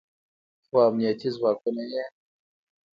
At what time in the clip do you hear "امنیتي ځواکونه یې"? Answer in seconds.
0.87-2.03